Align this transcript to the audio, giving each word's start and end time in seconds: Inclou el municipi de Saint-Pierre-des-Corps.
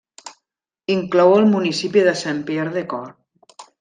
Inclou 0.93 1.33
el 1.41 1.45
municipi 1.51 2.03
de 2.09 2.17
Saint-Pierre-des-Corps. 2.23 3.61